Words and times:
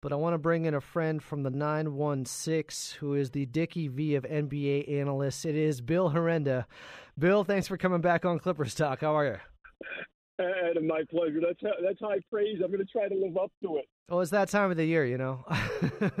but 0.00 0.12
I 0.12 0.16
want 0.16 0.34
to 0.34 0.38
bring 0.38 0.64
in 0.64 0.74
a 0.74 0.80
friend 0.80 1.22
from 1.22 1.42
the 1.42 1.50
916 1.50 2.98
who 3.00 3.14
is 3.14 3.30
the 3.30 3.46
Dickie 3.46 3.88
V 3.88 4.14
of 4.14 4.24
NBA 4.24 4.90
analysts. 5.00 5.44
It 5.44 5.56
is 5.56 5.80
Bill 5.80 6.10
Herenda. 6.10 6.66
Bill, 7.18 7.44
thanks 7.44 7.66
for 7.66 7.76
coming 7.76 8.00
back 8.00 8.24
on 8.24 8.38
Clippers 8.38 8.74
Talk. 8.74 9.00
How 9.00 9.16
are 9.16 9.26
you? 9.26 9.36
And 10.38 10.86
my 10.86 11.02
pleasure. 11.10 11.40
That's 11.40 11.60
that's 11.82 11.98
high 12.00 12.20
praise. 12.30 12.60
I'm 12.62 12.70
going 12.70 12.78
to 12.78 12.84
try 12.84 13.08
to 13.08 13.14
live 13.14 13.36
up 13.36 13.50
to 13.64 13.78
it. 13.78 13.86
Oh, 14.08 14.20
it's 14.20 14.30
that 14.30 14.48
time 14.48 14.70
of 14.70 14.76
the 14.76 14.84
year, 14.84 15.04
you 15.04 15.18
know. 15.18 15.44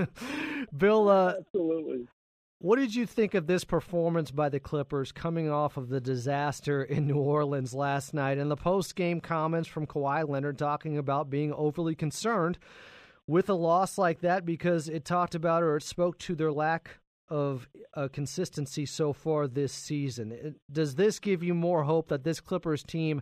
Bill, 0.76 1.08
uh, 1.08 1.34
absolutely. 1.38 2.08
What 2.60 2.80
did 2.80 2.92
you 2.92 3.06
think 3.06 3.34
of 3.34 3.46
this 3.46 3.62
performance 3.62 4.32
by 4.32 4.48
the 4.48 4.58
Clippers 4.58 5.12
coming 5.12 5.48
off 5.48 5.76
of 5.76 5.88
the 5.88 6.00
disaster 6.00 6.82
in 6.82 7.06
New 7.06 7.18
Orleans 7.18 7.72
last 7.72 8.12
night 8.12 8.38
and 8.38 8.50
the 8.50 8.56
post 8.56 8.96
game 8.96 9.20
comments 9.20 9.68
from 9.68 9.86
Kawhi 9.86 10.28
Leonard 10.28 10.58
talking 10.58 10.98
about 10.98 11.30
being 11.30 11.52
overly 11.52 11.94
concerned 11.94 12.58
with 13.28 13.48
a 13.50 13.54
loss 13.54 13.98
like 13.98 14.20
that 14.22 14.44
because 14.44 14.88
it 14.88 15.04
talked 15.04 15.36
about 15.36 15.62
or 15.62 15.76
it 15.76 15.82
spoke 15.82 16.18
to 16.18 16.34
their 16.34 16.50
lack 16.50 16.98
of 17.28 17.68
uh, 17.94 18.08
consistency 18.10 18.86
so 18.86 19.12
far 19.12 19.46
this 19.46 19.72
season. 19.72 20.32
It, 20.32 20.56
does 20.72 20.94
this 20.94 21.20
give 21.20 21.42
you 21.42 21.54
more 21.54 21.84
hope 21.84 22.08
that 22.08 22.24
this 22.24 22.40
Clippers 22.40 22.82
team 22.82 23.20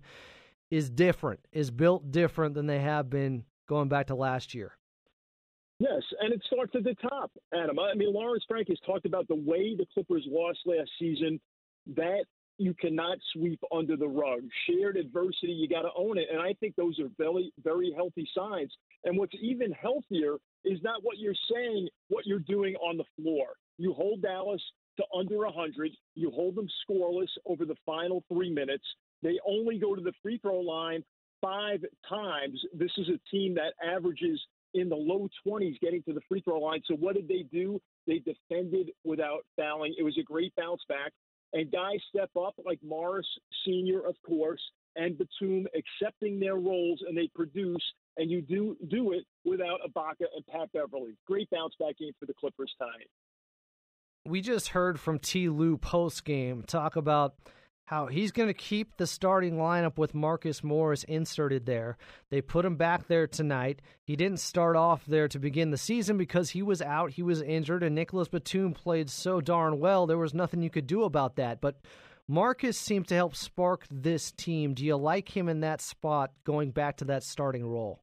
is 0.70 0.88
different, 0.88 1.40
is 1.52 1.72
built 1.72 2.12
different 2.12 2.54
than 2.54 2.66
they 2.66 2.78
have 2.78 3.10
been 3.10 3.44
going 3.68 3.88
back 3.88 4.06
to 4.06 4.14
last 4.14 4.54
year? 4.54 4.78
Yes, 5.78 6.02
and 6.20 6.32
it 6.32 6.40
starts 6.46 6.72
at 6.74 6.84
the 6.84 6.94
top, 6.94 7.32
Adam. 7.52 7.78
I 7.78 7.94
mean, 7.94 8.12
Lawrence 8.12 8.44
Frank 8.48 8.68
has 8.68 8.78
talked 8.86 9.04
about 9.04 9.28
the 9.28 9.34
way 9.34 9.76
the 9.76 9.86
Clippers 9.92 10.24
lost 10.26 10.60
last 10.64 10.88
season. 10.98 11.38
That 11.96 12.24
you 12.58 12.74
cannot 12.74 13.18
sweep 13.32 13.60
under 13.72 13.96
the 13.96 14.08
rug. 14.08 14.40
Shared 14.68 14.96
adversity, 14.96 15.52
you 15.52 15.68
got 15.68 15.82
to 15.82 15.90
own 15.96 16.18
it. 16.18 16.28
And 16.32 16.40
I 16.40 16.54
think 16.54 16.74
those 16.76 16.98
are 16.98 17.08
very, 17.18 17.52
very 17.62 17.92
healthy 17.94 18.28
signs. 18.36 18.72
And 19.04 19.18
what's 19.18 19.34
even 19.40 19.72
healthier 19.72 20.36
is 20.64 20.80
not 20.82 21.02
what 21.02 21.18
you're 21.18 21.34
saying, 21.52 21.88
what 22.08 22.26
you're 22.26 22.38
doing 22.38 22.74
on 22.76 22.96
the 22.96 23.04
floor. 23.20 23.48
You 23.78 23.92
hold 23.92 24.22
Dallas 24.22 24.62
to 24.96 25.04
under 25.16 25.38
100. 25.38 25.92
You 26.14 26.30
hold 26.30 26.54
them 26.54 26.68
scoreless 26.88 27.28
over 27.44 27.64
the 27.64 27.76
final 27.84 28.24
three 28.32 28.50
minutes. 28.50 28.84
They 29.22 29.38
only 29.46 29.78
go 29.78 29.94
to 29.94 30.02
the 30.02 30.12
free 30.22 30.38
throw 30.38 30.60
line 30.60 31.04
five 31.40 31.80
times. 32.08 32.60
This 32.74 32.90
is 32.96 33.08
a 33.08 33.20
team 33.30 33.54
that 33.54 33.74
averages 33.86 34.40
in 34.74 34.88
the 34.88 34.96
low 34.96 35.28
20s 35.46 35.78
getting 35.80 36.02
to 36.04 36.12
the 36.12 36.20
free 36.28 36.40
throw 36.40 36.60
line. 36.60 36.82
So 36.86 36.94
what 36.94 37.14
did 37.14 37.28
they 37.28 37.44
do? 37.52 37.80
They 38.06 38.18
defended 38.18 38.90
without 39.04 39.44
fouling. 39.56 39.94
It 39.98 40.02
was 40.02 40.16
a 40.18 40.22
great 40.22 40.54
bounce 40.56 40.82
back. 40.88 41.12
And 41.56 41.72
guys 41.72 42.00
step 42.10 42.28
up 42.36 42.54
like 42.66 42.78
Morris 42.86 43.26
Sr., 43.64 44.06
of 44.06 44.14
course, 44.26 44.60
and 44.94 45.16
Batum 45.16 45.66
accepting 45.74 46.38
their 46.38 46.56
roles 46.56 47.00
and 47.08 47.16
they 47.16 47.30
produce. 47.34 47.82
And 48.18 48.30
you 48.30 48.42
do 48.42 48.76
do 48.88 49.12
it 49.12 49.24
without 49.42 49.80
Ibaka 49.88 50.26
and 50.34 50.46
Pat 50.52 50.70
Beverley. 50.74 51.16
Great 51.26 51.48
bounce 51.48 51.72
back 51.80 51.96
game 51.96 52.12
for 52.20 52.26
the 52.26 52.34
Clippers 52.34 52.74
tonight. 52.78 53.08
We 54.26 54.42
just 54.42 54.68
heard 54.68 55.00
from 55.00 55.18
T. 55.18 55.48
Lue 55.48 55.78
post 55.78 56.26
game 56.26 56.62
talk 56.62 56.94
about 56.94 57.36
how 57.86 58.06
he's 58.06 58.32
going 58.32 58.48
to 58.48 58.54
keep 58.54 58.96
the 58.96 59.06
starting 59.06 59.56
lineup 59.56 59.96
with 59.96 60.14
Marcus 60.14 60.62
Morris 60.62 61.04
inserted 61.04 61.66
there. 61.66 61.96
They 62.30 62.40
put 62.40 62.64
him 62.64 62.76
back 62.76 63.06
there 63.06 63.28
tonight. 63.28 63.80
He 64.04 64.16
didn't 64.16 64.40
start 64.40 64.76
off 64.76 65.06
there 65.06 65.28
to 65.28 65.38
begin 65.38 65.70
the 65.70 65.76
season 65.78 66.18
because 66.18 66.50
he 66.50 66.62
was 66.62 66.82
out, 66.82 67.12
he 67.12 67.22
was 67.22 67.40
injured, 67.40 67.84
and 67.84 67.94
Nicholas 67.94 68.28
Batum 68.28 68.74
played 68.74 69.08
so 69.08 69.40
darn 69.40 69.78
well, 69.78 70.06
there 70.06 70.18
was 70.18 70.34
nothing 70.34 70.62
you 70.62 70.70
could 70.70 70.88
do 70.88 71.04
about 71.04 71.36
that. 71.36 71.60
But 71.60 71.80
Marcus 72.26 72.76
seemed 72.76 73.06
to 73.08 73.14
help 73.14 73.36
spark 73.36 73.86
this 73.88 74.32
team. 74.32 74.74
Do 74.74 74.84
you 74.84 74.96
like 74.96 75.36
him 75.36 75.48
in 75.48 75.60
that 75.60 75.80
spot 75.80 76.32
going 76.44 76.72
back 76.72 76.96
to 76.98 77.04
that 77.04 77.22
starting 77.22 77.64
role? 77.64 78.00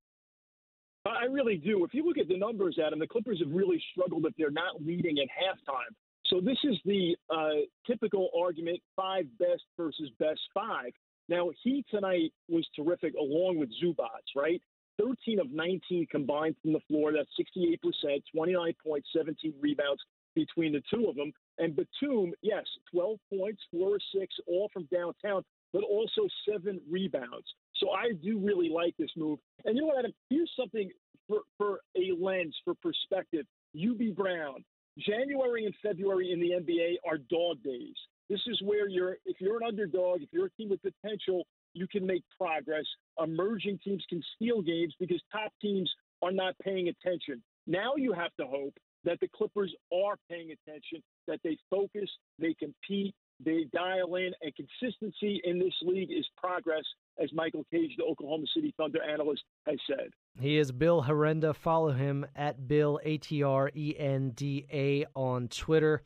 I 1.06 1.26
really 1.26 1.58
do. 1.58 1.84
If 1.84 1.94
you 1.94 2.06
look 2.06 2.18
at 2.18 2.30
the 2.30 2.38
numbers, 2.38 2.80
Adam, 2.86 3.00
the 3.00 3.08
Clippers 3.08 3.40
have 3.44 3.54
really 3.54 3.84
struggled 3.92 4.26
if 4.26 4.34
they're 4.38 4.50
not 4.50 4.82
leading 4.82 5.18
at 5.20 5.28
halftime. 5.28 5.94
So 6.28 6.40
this 6.40 6.58
is 6.64 6.78
the 6.86 7.16
uh, 7.30 7.66
typical 7.86 8.30
argument: 8.38 8.80
five 8.96 9.26
best 9.40 9.64
versus 9.78 10.10
best 10.20 10.42
five. 10.54 10.92
Now 11.30 11.50
he 11.64 11.86
tonight 11.90 12.32
was 12.50 12.68
terrific, 12.76 13.14
along 13.20 13.58
with 13.60 13.70
Zubac, 13.84 14.24
right? 14.36 14.62
13 15.00 15.40
of 15.40 15.52
19 15.52 16.08
combined 16.12 16.56
from 16.62 16.74
the 16.74 16.80
floor. 16.88 17.12
That's 17.12 17.30
68 17.38 17.82
percent, 17.82 18.24
29 18.34 18.74
points, 18.86 19.08
17 19.16 19.54
rebounds 19.60 20.02
between 20.36 20.74
the 20.74 20.82
two 20.94 21.08
of 21.08 21.16
them. 21.16 21.32
And 21.58 21.76
Batum, 21.76 22.34
yes, 22.42 22.64
12 22.92 23.18
points, 23.30 23.62
four 23.72 23.96
or 23.96 24.00
six, 24.16 24.34
all 24.48 24.70
from 24.74 24.88
downtown, 24.92 25.44
but 25.72 25.84
also 25.84 26.28
seven 26.50 26.82
rebounds. 26.90 27.46
So 27.76 27.92
I 27.92 28.14
do 28.24 28.40
really 28.40 28.70
like 28.70 28.96
this 28.98 29.12
move. 29.16 29.40
And 29.66 29.76
you 29.76 29.82
know 29.82 29.88
what, 29.88 30.00
Adam? 30.00 30.14
Here's 30.30 30.52
something 30.58 30.90
for, 31.28 31.42
for 31.58 31.80
a 31.96 32.12
lens, 32.20 32.56
for 32.64 32.74
perspective. 32.76 33.46
Hubie 33.76 34.16
Brown, 34.16 34.64
January 34.98 35.66
and 35.66 35.74
February 35.82 36.32
in 36.32 36.40
the 36.40 36.52
NBA 36.52 36.96
are 37.08 37.18
dog 37.18 37.62
days. 37.64 37.96
This 38.30 38.42
is 38.48 38.62
where 38.64 38.88
you're, 38.88 39.18
if 39.26 39.40
you're 39.40 39.58
an 39.58 39.68
underdog, 39.68 40.22
if 40.22 40.30
you're 40.32 40.48
a 40.48 40.52
team 40.52 40.70
with 40.70 40.82
potential, 40.82 41.46
you 41.74 41.88
can 41.88 42.06
make 42.06 42.24
progress. 42.40 42.86
Emerging 43.22 43.80
teams 43.84 44.04
can 44.10 44.22
steal 44.36 44.62
games 44.62 44.94
because 45.00 45.22
top 45.32 45.52
teams 45.62 45.92
are 46.22 46.32
not 46.32 46.56
paying 46.64 46.90
attention. 46.90 47.42
Now 47.68 47.94
you 47.96 48.14
have 48.14 48.36
to 48.40 48.46
hope 48.46 48.74
that 49.04 49.20
the 49.20 49.28
Clippers 49.36 49.74
are 49.92 50.16
paying 50.30 50.52
attention, 50.52 51.04
that 51.28 51.40
they 51.44 51.58
focus, 51.70 52.10
they 52.40 52.54
compete, 52.54 53.14
they 53.44 53.66
dial 53.74 54.16
in, 54.16 54.32
and 54.42 54.54
consistency 54.56 55.42
in 55.44 55.60
this 55.60 55.74
league 55.82 56.12
is 56.12 56.26
progress, 56.38 56.84
as 57.22 57.30
Michael 57.34 57.66
Cage, 57.72 57.92
the 57.98 58.04
Oklahoma 58.04 58.46
City 58.56 58.74
Thunder 58.78 59.04
analyst, 59.04 59.44
has 59.66 59.78
said. 59.88 60.10
He 60.40 60.58
is 60.58 60.72
Bill 60.72 61.04
Herenda. 61.04 61.56
Follow 61.56 61.92
him 61.92 62.26
at 62.36 62.68
Bill 62.68 63.00
A 63.04 63.18
T 63.18 63.44
R 63.44 63.70
E 63.76 63.96
N 63.98 64.32
D 64.32 64.66
A 64.72 65.06
on 65.16 65.48
Twitter. 65.48 66.02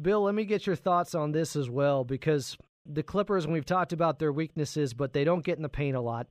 Bill, 0.00 0.22
let 0.22 0.34
me 0.34 0.44
get 0.44 0.66
your 0.66 0.76
thoughts 0.76 1.14
on 1.14 1.32
this 1.32 1.54
as 1.54 1.68
well 1.68 2.02
because 2.04 2.56
the 2.86 3.02
Clippers, 3.02 3.44
and 3.44 3.52
we've 3.52 3.66
talked 3.66 3.92
about 3.92 4.18
their 4.18 4.32
weaknesses, 4.32 4.94
but 4.94 5.12
they 5.12 5.24
don't 5.24 5.44
get 5.44 5.56
in 5.56 5.62
the 5.62 5.68
paint 5.68 5.96
a 5.96 6.00
lot. 6.00 6.26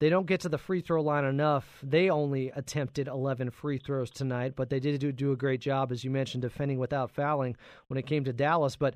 They 0.00 0.10
don't 0.10 0.26
get 0.26 0.40
to 0.42 0.48
the 0.48 0.58
free 0.58 0.80
throw 0.80 1.02
line 1.02 1.24
enough. 1.24 1.66
They 1.82 2.08
only 2.08 2.50
attempted 2.50 3.08
11 3.08 3.50
free 3.50 3.78
throws 3.78 4.10
tonight, 4.10 4.52
but 4.54 4.70
they 4.70 4.78
did 4.78 5.00
do, 5.00 5.10
do 5.10 5.32
a 5.32 5.36
great 5.36 5.60
job, 5.60 5.90
as 5.90 6.04
you 6.04 6.10
mentioned, 6.10 6.42
defending 6.42 6.78
without 6.78 7.10
fouling 7.10 7.56
when 7.88 7.98
it 7.98 8.06
came 8.06 8.22
to 8.24 8.32
Dallas. 8.32 8.76
But 8.76 8.94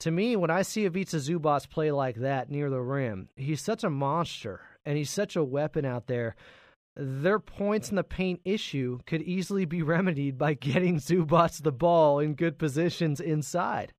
to 0.00 0.10
me, 0.12 0.36
when 0.36 0.50
I 0.50 0.62
see 0.62 0.84
Ivica 0.84 1.16
Zubac 1.16 1.68
play 1.68 1.90
like 1.90 2.16
that 2.16 2.48
near 2.48 2.70
the 2.70 2.80
rim, 2.80 3.28
he's 3.34 3.60
such 3.60 3.82
a 3.82 3.90
monster 3.90 4.60
and 4.84 4.96
he's 4.96 5.10
such 5.10 5.34
a 5.34 5.42
weapon 5.42 5.84
out 5.84 6.06
there. 6.06 6.36
Their 6.96 7.38
points 7.38 7.90
in 7.90 7.96
the 7.96 8.04
paint 8.04 8.40
issue 8.44 9.00
could 9.06 9.22
easily 9.22 9.66
be 9.66 9.82
remedied 9.82 10.38
by 10.38 10.54
getting 10.54 10.96
Zubac 10.96 11.62
the 11.62 11.72
ball 11.72 12.18
in 12.18 12.34
good 12.34 12.58
positions 12.58 13.20
inside. 13.20 13.92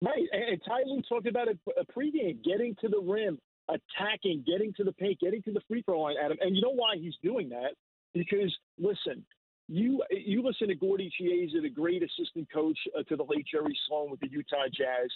Right, 0.00 0.28
and 0.32 0.60
Ty 0.64 0.82
Lue 0.86 1.02
talked 1.08 1.26
about 1.26 1.48
it 1.48 1.58
a 1.76 1.80
uh, 1.80 1.84
pregame, 1.96 2.42
getting 2.44 2.76
to 2.80 2.88
the 2.88 3.00
rim, 3.00 3.38
attacking, 3.68 4.44
getting 4.46 4.72
to 4.74 4.84
the 4.84 4.92
paint, 4.92 5.18
getting 5.20 5.42
to 5.42 5.52
the 5.52 5.60
free 5.68 5.82
throw 5.82 6.02
line, 6.02 6.16
Adam. 6.22 6.38
And 6.40 6.54
you 6.54 6.62
know 6.62 6.72
why 6.74 6.96
he's 6.96 7.16
doing 7.22 7.48
that? 7.48 7.74
Because 8.14 8.56
listen, 8.78 9.24
you 9.68 10.02
you 10.10 10.42
listen 10.42 10.68
to 10.68 10.74
Gordie 10.74 11.10
Chiesa, 11.16 11.60
the 11.60 11.68
great 11.68 12.02
assistant 12.02 12.48
coach 12.52 12.78
uh, 12.98 13.02
to 13.04 13.16
the 13.16 13.24
late 13.24 13.46
Jerry 13.50 13.78
Sloan 13.86 14.10
with 14.10 14.20
the 14.20 14.30
Utah 14.30 14.66
Jazz. 14.72 15.10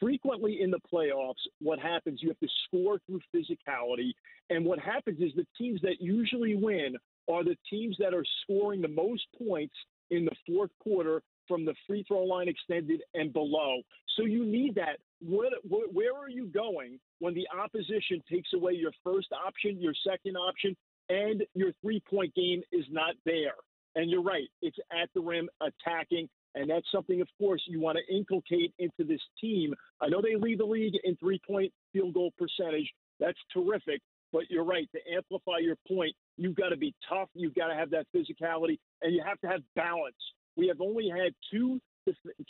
Frequently 0.00 0.62
in 0.62 0.70
the 0.70 0.80
playoffs, 0.92 1.34
what 1.60 1.78
happens? 1.78 2.20
You 2.22 2.28
have 2.28 2.40
to 2.40 2.48
score 2.66 2.98
through 3.06 3.20
physicality, 3.34 4.12
and 4.50 4.64
what 4.64 4.78
happens 4.78 5.20
is 5.20 5.32
the 5.36 5.46
teams 5.56 5.80
that 5.82 6.00
usually 6.00 6.56
win 6.56 6.96
are 7.30 7.44
the 7.44 7.56
teams 7.68 7.96
that 7.98 8.14
are 8.14 8.24
scoring 8.42 8.80
the 8.80 8.88
most 8.88 9.26
points 9.46 9.74
in 10.10 10.24
the 10.24 10.34
fourth 10.46 10.70
quarter 10.82 11.22
from 11.46 11.64
the 11.64 11.74
free 11.86 12.04
throw 12.08 12.24
line 12.24 12.48
extended 12.48 13.02
and 13.14 13.32
below. 13.32 13.80
So 14.16 14.24
you 14.24 14.44
need 14.44 14.74
that. 14.76 14.98
Where, 15.20 15.50
where 15.68 16.16
are 16.16 16.28
you 16.28 16.46
going 16.46 16.98
when 17.18 17.34
the 17.34 17.46
opposition 17.56 18.22
takes 18.30 18.52
away 18.54 18.72
your 18.72 18.92
first 19.04 19.28
option, 19.32 19.80
your 19.80 19.94
second 20.06 20.36
option, 20.36 20.76
and 21.08 21.42
your 21.54 21.72
three 21.82 22.00
point 22.08 22.34
game 22.34 22.62
is 22.72 22.84
not 22.90 23.14
there? 23.24 23.54
And 23.98 24.08
you're 24.08 24.22
right, 24.22 24.46
it's 24.62 24.76
at 24.92 25.10
the 25.12 25.20
rim 25.20 25.48
attacking. 25.60 26.28
And 26.54 26.70
that's 26.70 26.86
something, 26.92 27.20
of 27.20 27.26
course, 27.36 27.60
you 27.66 27.80
want 27.80 27.98
to 27.98 28.14
inculcate 28.14 28.72
into 28.78 29.02
this 29.02 29.20
team. 29.40 29.74
I 30.00 30.08
know 30.08 30.22
they 30.22 30.36
lead 30.36 30.60
the 30.60 30.64
league 30.64 30.94
in 31.02 31.16
three 31.16 31.40
point 31.44 31.72
field 31.92 32.14
goal 32.14 32.32
percentage. 32.38 32.88
That's 33.18 33.38
terrific. 33.52 34.00
But 34.32 34.42
you're 34.50 34.64
right, 34.64 34.88
to 34.94 35.00
amplify 35.16 35.58
your 35.58 35.74
point, 35.88 36.14
you've 36.36 36.54
got 36.54 36.68
to 36.68 36.76
be 36.76 36.94
tough. 37.08 37.28
You've 37.34 37.56
got 37.56 37.68
to 37.68 37.74
have 37.74 37.90
that 37.90 38.06
physicality, 38.14 38.78
and 39.02 39.12
you 39.14 39.22
have 39.26 39.40
to 39.40 39.48
have 39.48 39.62
balance. 39.74 40.14
We 40.56 40.68
have 40.68 40.80
only 40.80 41.08
had 41.08 41.32
two 41.50 41.80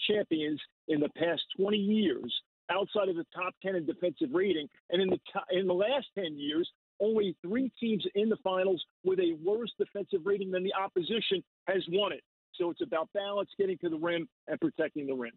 champions 0.07 0.61
in 0.89 1.01
the 1.01 1.09
past 1.17 1.41
20 1.59 1.79
years 1.79 2.35
outside 2.71 3.09
of 3.09 3.17
the 3.17 3.27
top 3.35 3.55
10 3.65 3.75
in 3.75 3.87
defensive 3.87 4.29
rating. 4.33 4.69
And 4.91 5.01
in 5.01 5.09
the, 5.09 5.19
in 5.59 5.67
the 5.67 5.73
last 5.73 6.07
10 6.15 6.37
years, 6.37 6.69
only 7.01 7.37
three 7.43 7.71
teams 7.81 8.05
in 8.15 8.29
the 8.29 8.37
finals 8.43 8.85
with 9.05 9.19
a 9.19 9.37
worse 9.45 9.73
defensive 9.79 10.21
rating 10.25 10.51
than 10.51 10.65
the 10.65 10.75
opposition 10.75 11.43
has 11.67 11.83
won 11.91 12.13
it. 12.13 12.23
So 12.55 12.71
it's 12.71 12.83
about 12.83 13.09
balance, 13.15 13.51
getting 13.59 13.79
to 13.79 13.89
the 13.89 13.99
rim, 13.99 14.29
and 14.49 14.61
protecting 14.61 15.07
the 15.07 15.15
rim. 15.15 15.33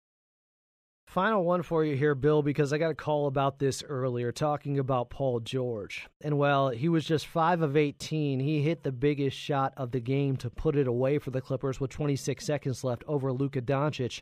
Final 1.08 1.44
one 1.44 1.62
for 1.62 1.84
you 1.84 1.96
here, 1.98 2.16
Bill, 2.16 2.42
because 2.42 2.72
I 2.72 2.78
got 2.78 2.92
a 2.92 2.96
call 2.96 3.28
about 3.28 3.60
this 3.60 3.84
earlier, 3.84 4.32
talking 4.32 4.80
about 4.80 5.10
Paul 5.10 5.42
George. 5.42 6.08
And 6.22 6.38
while 6.38 6.70
he 6.70 6.88
was 6.88 7.04
just 7.04 7.28
5 7.28 7.62
of 7.62 7.76
18, 7.76 8.40
he 8.40 8.62
hit 8.62 8.84
the 8.84 8.94
biggest 8.94 9.36
shot 9.36 9.74
of 9.76 9.92
the 9.92 10.00
game 10.00 10.38
to 10.38 10.50
put 10.50 10.78
it 10.78 10.88
away 10.88 11.18
for 11.18 11.32
the 11.32 11.42
Clippers 11.42 11.82
with 11.82 11.92
26 11.92 12.46
seconds 12.46 12.84
left 12.86 13.04
over 13.08 13.34
Luka 13.34 13.62
Doncic. 13.62 14.22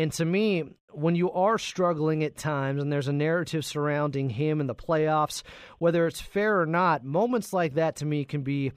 And 0.00 0.10
to 0.12 0.24
me, 0.24 0.64
when 0.92 1.14
you 1.14 1.30
are 1.30 1.58
struggling 1.58 2.24
at 2.24 2.34
times 2.34 2.82
and 2.82 2.90
there's 2.90 3.08
a 3.08 3.12
narrative 3.12 3.66
surrounding 3.66 4.30
him 4.30 4.58
in 4.58 4.66
the 4.66 4.74
playoffs, 4.74 5.42
whether 5.78 6.06
it's 6.06 6.22
fair 6.22 6.58
or 6.58 6.64
not, 6.64 7.04
moments 7.04 7.52
like 7.52 7.74
that 7.74 7.96
to 7.96 8.06
me 8.06 8.24
can 8.24 8.40
be 8.40 8.72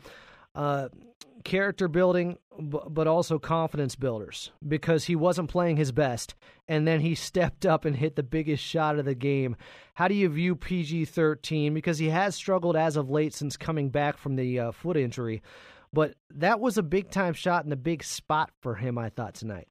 uh, 0.54 0.90
character 1.46 1.88
building, 1.88 2.40
but 2.60 3.08
also 3.08 3.40
confidence 3.40 3.96
builders 3.96 4.52
because 4.68 5.06
he 5.06 5.16
wasn't 5.16 5.50
playing 5.50 5.78
his 5.78 5.94
best. 5.94 6.36
And 6.68 6.86
then 6.86 7.00
he 7.00 7.16
stepped 7.30 7.66
up 7.66 7.86
and 7.86 7.96
hit 7.96 8.18
the 8.18 8.24
biggest 8.24 8.62
shot 8.62 9.00
of 9.00 9.06
the 9.06 9.16
game. 9.16 9.56
How 9.94 10.10
do 10.10 10.16
you 10.16 10.28
view 10.28 10.58
PG 10.58 11.06
13? 11.06 11.74
Because 11.74 12.00
he 12.00 12.10
has 12.10 12.36
struggled 12.36 12.76
as 12.76 12.98
of 12.98 13.10
late 13.10 13.34
since 13.34 13.56
coming 13.56 13.92
back 13.92 14.18
from 14.18 14.36
the 14.36 14.60
uh, 14.60 14.72
foot 14.74 14.98
injury. 14.98 15.42
But 15.94 16.16
that 16.32 16.60
was 16.60 16.78
a 16.78 16.84
big 16.84 17.12
time 17.12 17.34
shot 17.34 17.64
and 17.64 17.72
a 17.72 17.78
big 17.78 18.04
spot 18.04 18.52
for 18.60 18.76
him, 18.76 18.98
I 18.98 19.08
thought, 19.08 19.36
tonight. 19.36 19.70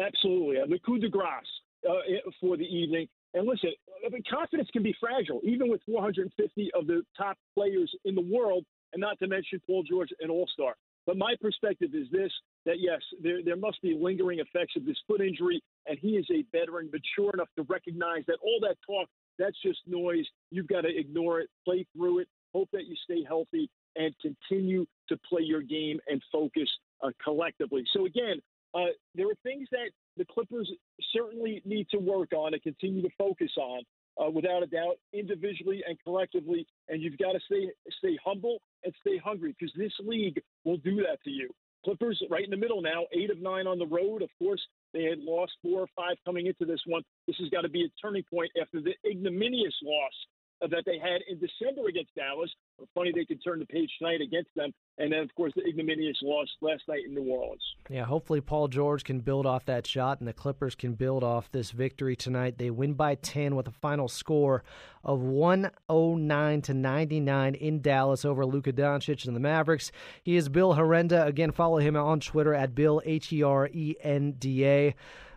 Absolutely. 0.00 0.56
The 0.68 0.78
coup 0.80 0.98
de 0.98 1.08
grace 1.08 1.46
uh, 1.88 1.92
for 2.40 2.56
the 2.56 2.64
evening. 2.64 3.08
And 3.34 3.46
listen, 3.46 3.70
I 4.04 4.08
mean, 4.08 4.22
confidence 4.30 4.68
can 4.72 4.82
be 4.82 4.94
fragile, 4.98 5.40
even 5.44 5.70
with 5.70 5.80
450 5.86 6.70
of 6.74 6.86
the 6.86 7.02
top 7.16 7.36
players 7.54 7.92
in 8.04 8.14
the 8.14 8.22
world 8.22 8.64
and 8.92 9.00
not 9.00 9.18
to 9.18 9.26
mention 9.26 9.60
Paul 9.66 9.82
George, 9.82 10.08
an 10.20 10.30
all 10.30 10.48
star. 10.52 10.74
But 11.06 11.16
my 11.16 11.34
perspective 11.40 11.90
is 11.94 12.06
this 12.12 12.30
that 12.66 12.80
yes, 12.80 13.00
there, 13.22 13.42
there 13.42 13.56
must 13.56 13.80
be 13.80 13.96
lingering 13.98 14.40
effects 14.40 14.74
of 14.76 14.84
this 14.84 14.96
foot 15.06 15.20
injury, 15.20 15.62
and 15.86 15.98
he 15.98 16.16
is 16.16 16.26
a 16.30 16.44
veteran, 16.52 16.90
mature 16.92 17.30
enough 17.32 17.48
to 17.56 17.62
recognize 17.62 18.24
that 18.26 18.36
all 18.42 18.58
that 18.60 18.76
talk, 18.86 19.08
that's 19.38 19.56
just 19.62 19.78
noise. 19.86 20.26
You've 20.50 20.68
got 20.68 20.82
to 20.82 20.88
ignore 20.88 21.40
it, 21.40 21.48
play 21.64 21.86
through 21.96 22.20
it, 22.20 22.28
hope 22.52 22.68
that 22.72 22.86
you 22.86 22.94
stay 23.04 23.24
healthy, 23.26 23.70
and 23.96 24.14
continue 24.20 24.84
to 25.08 25.18
play 25.28 25.42
your 25.42 25.62
game 25.62 25.98
and 26.08 26.22
focus 26.30 26.68
uh, 27.02 27.10
collectively. 27.24 27.84
So, 27.94 28.04
again, 28.04 28.40
uh, 28.74 28.92
there 29.14 29.26
are 29.26 29.38
things 29.42 29.68
that 29.70 29.90
the 30.16 30.24
Clippers 30.24 30.70
certainly 31.12 31.62
need 31.64 31.88
to 31.90 31.98
work 31.98 32.32
on 32.32 32.54
and 32.54 32.62
continue 32.62 33.02
to 33.02 33.10
focus 33.16 33.50
on 33.56 33.82
uh, 34.20 34.30
without 34.30 34.62
a 34.62 34.66
doubt, 34.66 34.96
individually 35.12 35.82
and 35.86 35.96
collectively. 36.02 36.66
And 36.88 37.00
you've 37.00 37.18
got 37.18 37.32
to 37.32 37.40
stay 37.46 37.70
stay 37.98 38.18
humble 38.24 38.58
and 38.84 38.92
stay 39.00 39.18
hungry 39.18 39.54
because 39.58 39.72
this 39.76 39.92
league 40.00 40.40
will 40.64 40.78
do 40.78 40.96
that 40.96 41.22
to 41.24 41.30
you. 41.30 41.50
Clippers 41.84 42.20
right 42.28 42.44
in 42.44 42.50
the 42.50 42.56
middle 42.56 42.82
now, 42.82 43.04
eight 43.12 43.30
of 43.30 43.40
nine 43.40 43.66
on 43.66 43.78
the 43.78 43.86
road. 43.86 44.22
Of 44.22 44.30
course, 44.38 44.60
they 44.92 45.04
had 45.04 45.20
lost 45.20 45.52
four 45.62 45.80
or 45.82 45.88
five 45.94 46.16
coming 46.24 46.46
into 46.46 46.64
this 46.64 46.80
one. 46.86 47.02
This 47.26 47.36
has 47.38 47.48
got 47.50 47.62
to 47.62 47.68
be 47.68 47.84
a 47.84 47.88
turning 48.04 48.24
point 48.24 48.50
after 48.60 48.80
the 48.80 48.94
ignominious 49.08 49.74
loss 49.82 50.12
that 50.60 50.84
they 50.86 50.98
had 50.98 51.20
in 51.28 51.38
December 51.38 51.88
against 51.88 52.14
Dallas. 52.14 52.50
Funny 52.94 53.12
they 53.14 53.24
could 53.24 53.42
turn 53.42 53.58
the 53.58 53.66
page 53.66 53.90
tonight 53.98 54.20
against 54.20 54.50
them. 54.56 54.72
And 54.98 55.12
then, 55.12 55.20
of 55.20 55.34
course, 55.34 55.52
the 55.54 55.62
ignominious 55.66 56.16
loss 56.22 56.48
last 56.60 56.82
night 56.88 57.02
in 57.06 57.14
New 57.14 57.30
Orleans. 57.30 57.62
Yeah, 57.88 58.04
hopefully 58.04 58.40
Paul 58.40 58.68
George 58.68 59.04
can 59.04 59.20
build 59.20 59.46
off 59.46 59.64
that 59.66 59.86
shot 59.86 60.18
and 60.18 60.28
the 60.28 60.32
Clippers 60.32 60.74
can 60.74 60.94
build 60.94 61.22
off 61.22 61.50
this 61.52 61.70
victory 61.70 62.16
tonight. 62.16 62.58
They 62.58 62.70
win 62.70 62.94
by 62.94 63.14
10 63.16 63.54
with 63.54 63.68
a 63.68 63.72
final 63.72 64.08
score 64.08 64.64
of 65.04 65.20
109 65.20 66.62
to 66.62 66.74
99 66.74 67.54
in 67.54 67.80
Dallas 67.80 68.24
over 68.24 68.44
Luka 68.44 68.72
Doncic 68.72 69.26
and 69.26 69.36
the 69.36 69.40
Mavericks. 69.40 69.92
He 70.22 70.36
is 70.36 70.48
Bill 70.48 70.74
Herenda. 70.74 71.26
Again, 71.26 71.52
follow 71.52 71.78
him 71.78 71.96
on 71.96 72.20
Twitter 72.20 72.54
at 72.54 72.74
Bill, 72.74 73.00
H 73.04 73.32
E 73.32 73.42
R 73.42 73.68
E 73.72 73.94
N 74.02 74.32
D 74.32 74.66
A. 74.66 74.94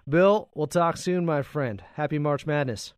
Bill, 0.09 0.49
we'll 0.55 0.67
talk 0.67 0.97
soon, 0.97 1.25
my 1.25 1.43
friend. 1.43 1.83
Happy 1.93 2.17
March 2.17 2.45
Madness. 2.47 2.93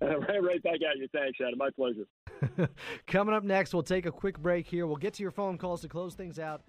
right, 0.28 0.42
right 0.42 0.62
back 0.62 0.74
at 0.74 0.98
you. 0.98 1.08
Thanks, 1.12 1.38
Adam. 1.40 1.58
My 1.58 1.70
pleasure. 1.70 2.06
Coming 3.06 3.34
up 3.34 3.44
next, 3.44 3.74
we'll 3.74 3.82
take 3.82 4.06
a 4.06 4.12
quick 4.12 4.38
break 4.38 4.66
here. 4.66 4.86
We'll 4.86 4.96
get 4.96 5.14
to 5.14 5.22
your 5.22 5.30
phone 5.30 5.58
calls 5.58 5.82
to 5.82 5.88
close 5.88 6.14
things 6.14 6.38
out. 6.38 6.62